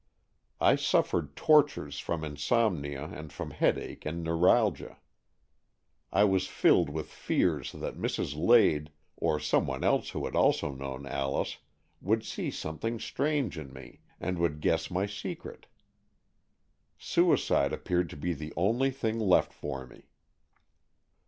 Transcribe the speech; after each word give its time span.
I 0.59 0.77
suffered 0.77 1.35
tortures 1.35 1.99
from 1.99 2.23
insomnia 2.23 3.05
and 3.13 3.31
from 3.31 3.51
headache 3.51 4.03
and 4.03 4.23
neuralgia. 4.23 4.97
I 6.11 6.23
was 6.23 6.47
filled 6.47 6.89
with 6.89 7.11
fears 7.11 7.73
that 7.73 7.99
Mrs. 7.99 8.35
Lade, 8.35 8.89
or 9.15 9.39
some 9.39 9.67
one 9.67 9.83
else 9.83 10.09
who 10.09 10.25
had 10.25 10.33
known 10.33 11.05
Alice, 11.05 11.59
would 12.01 12.25
see 12.25 12.49
something 12.49 12.97
strange 12.99 13.59
in 13.59 13.71
me, 13.71 13.99
and 14.19 14.39
would 14.39 14.59
guess 14.59 14.89
my 14.89 15.05
secret. 15.05 15.67
Suicide 16.97 17.71
appeared 17.71 18.09
to 18.09 18.17
be 18.17 18.33
the 18.33 18.53
only 18.57 18.89
thing 18.89 19.19
left 19.19 19.53
for 19.53 19.85
me. 19.85 20.05